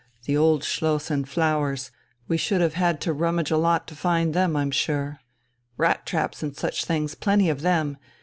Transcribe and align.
The 0.23 0.35
Old 0.35 0.63
Schloss 0.63 1.11
and 1.11 1.29
flowers! 1.29 1.91
We 2.27 2.35
should 2.35 2.59
have 2.59 2.73
had 2.73 2.99
to 3.01 3.13
rummage 3.13 3.51
a 3.51 3.57
lot 3.57 3.85
to 3.87 3.95
find 3.95 4.33
them, 4.33 4.55
I'm 4.55 4.71
sure. 4.71 5.19
Rat 5.77 6.07
traps 6.07 6.41
and 6.41 6.57
such 6.57 6.85
things, 6.85 7.13
plenty 7.13 7.49
of 7.51 7.61
them. 7.61 7.97